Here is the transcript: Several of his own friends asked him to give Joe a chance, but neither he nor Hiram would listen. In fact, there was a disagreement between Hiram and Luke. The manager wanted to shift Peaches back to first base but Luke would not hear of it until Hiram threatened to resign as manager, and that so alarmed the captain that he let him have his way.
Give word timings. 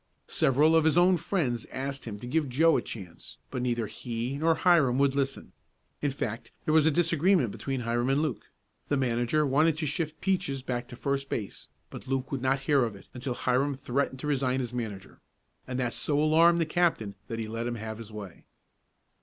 Several 0.25 0.75
of 0.75 0.83
his 0.83 0.97
own 0.97 1.15
friends 1.17 1.67
asked 1.71 2.05
him 2.05 2.17
to 2.17 2.25
give 2.25 2.49
Joe 2.49 2.75
a 2.75 2.81
chance, 2.81 3.37
but 3.51 3.61
neither 3.61 3.85
he 3.85 4.35
nor 4.35 4.55
Hiram 4.55 4.97
would 4.97 5.15
listen. 5.15 5.51
In 6.01 6.09
fact, 6.09 6.49
there 6.65 6.73
was 6.73 6.87
a 6.87 6.89
disagreement 6.89 7.51
between 7.51 7.81
Hiram 7.81 8.09
and 8.09 8.19
Luke. 8.23 8.49
The 8.87 8.97
manager 8.97 9.45
wanted 9.45 9.77
to 9.77 9.85
shift 9.85 10.19
Peaches 10.19 10.63
back 10.63 10.87
to 10.87 10.95
first 10.95 11.29
base 11.29 11.67
but 11.91 12.07
Luke 12.07 12.31
would 12.31 12.41
not 12.41 12.61
hear 12.61 12.83
of 12.83 12.95
it 12.95 13.09
until 13.13 13.35
Hiram 13.35 13.75
threatened 13.75 14.17
to 14.21 14.25
resign 14.27 14.59
as 14.59 14.73
manager, 14.73 15.21
and 15.67 15.77
that 15.79 15.93
so 15.93 16.19
alarmed 16.19 16.59
the 16.59 16.65
captain 16.65 17.13
that 17.27 17.37
he 17.37 17.47
let 17.47 17.67
him 17.67 17.75
have 17.75 17.99
his 17.99 18.11
way. 18.11 18.45